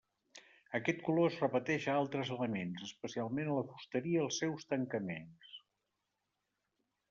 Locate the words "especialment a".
2.89-3.61